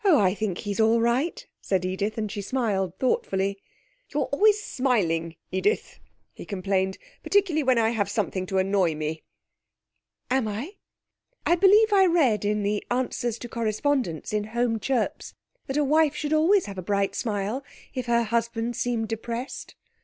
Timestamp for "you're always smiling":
4.11-5.35